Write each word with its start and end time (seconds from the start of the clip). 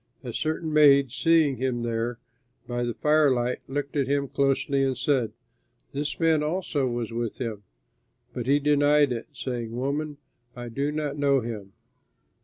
A 0.23 0.33
certain 0.33 0.73
maid, 0.73 1.11
seeing 1.11 1.57
him 1.57 1.83
there 1.83 2.17
by 2.67 2.81
the 2.83 2.95
firelight, 2.95 3.59
looked 3.69 3.95
at 3.95 4.07
him 4.07 4.27
closely 4.27 4.81
and 4.83 4.97
said, 4.97 5.31
"This 5.91 6.19
man 6.19 6.41
also 6.41 6.87
was 6.87 7.11
with 7.13 7.37
him." 7.37 7.61
But 8.33 8.47
he 8.47 8.57
denied 8.57 9.11
it, 9.11 9.27
saying, 9.31 9.73
"Woman, 9.75 10.17
I 10.55 10.69
do 10.69 10.91
not 10.91 11.19
know 11.19 11.41
him." 11.41 11.73